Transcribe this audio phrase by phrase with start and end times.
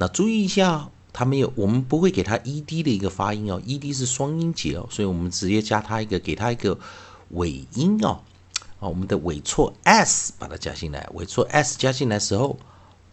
[0.00, 6.78] 那注意一下，它没有，我们不会给它 e d 的一个发音哦，e d 是双音节哦，所以我们直接加它一个，给它一个
[7.30, 8.20] 尾音哦，
[8.78, 12.56] 啊，我们的尾错 s 把它加进来，尾错 s 加进来时候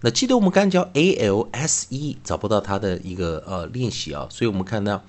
[0.00, 5.02] 那记得我们刚教 a l s e 找不到它的一个呃练习啊，所以我们看到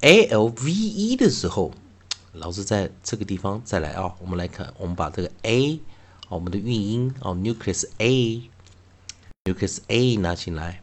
[0.00, 1.72] a l v e 的时候，
[2.34, 5.80] 老师在这个地方再来啊，我们来看，我们把这个 a
[6.28, 10.82] 我们的韵音哦，nucleus a，nucleus a 拿进来，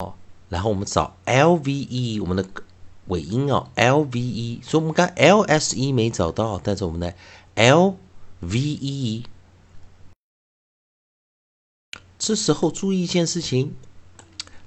[0.00, 0.12] 哦，
[0.50, 2.46] 然后我们找 l v e 我们的
[3.06, 7.14] 尾音啊，l v e，所以我们刚 l s e 没找到，但是我们的
[7.54, 7.96] l
[8.40, 9.24] v e。
[12.28, 13.74] 这时候注意一件事情，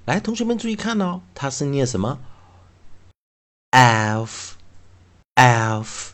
[0.05, 2.17] 来，同学们注意看哦，它是念什么
[3.69, 4.55] ？f
[5.35, 6.13] f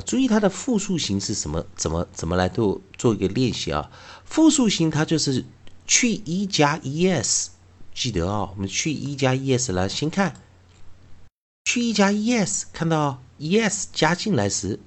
[0.02, 1.66] 注意它的复数形是什么？
[1.76, 3.90] 怎么怎么来做做一个练习啊？
[4.26, 5.46] 复数形它就是
[5.86, 7.48] 去一加 es，
[7.94, 10.34] 记得啊，我们去一加 es 来先看
[11.66, 14.80] 去 e 加 es，看到 es 加进来时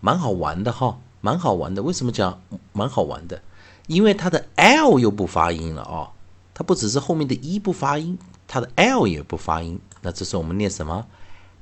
[0.00, 1.82] 蛮好玩的哈，蛮好玩的。
[1.82, 2.42] 为什么讲
[2.74, 3.40] 蛮好玩的？
[3.86, 6.12] 因为它的 l 又不发音了哦，
[6.52, 8.18] 它不只是后面的 e 不发音，
[8.52, 9.80] 它的 l 也不发音。
[10.02, 11.06] 那这时候我们念什么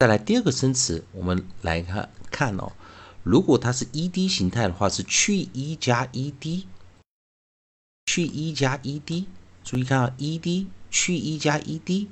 [0.00, 2.72] 再来第二个生词，我们来看看哦。
[3.24, 6.64] 如果它是 ed 形态的话，是去 e 加 ed，
[8.06, 9.24] 去 e 加 ed。
[9.64, 12.06] 注意看啊，ed 去 e 加 ed。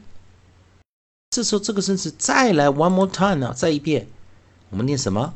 [1.31, 4.09] 这时候这个生词再来 one more time 呢，再一遍，
[4.71, 5.35] 我们念什么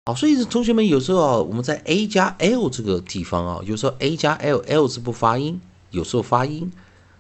[0.06, 5.60] 好，所以同学们有时候啊，我们在 a 加 l 这个地方啊，有时候 a 加 l，l 是不发音，
[5.90, 6.72] 有时候发音，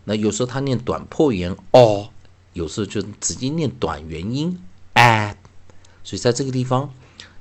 [0.04, 2.11] 那有时候它念短破元 o，
[2.52, 4.62] 有时候就直接念短元音
[4.94, 5.36] at。
[6.04, 6.92] 所以在这个地方